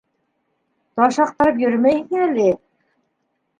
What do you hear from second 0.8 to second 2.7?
Таш аҡтарып йөрөмәйһең әле...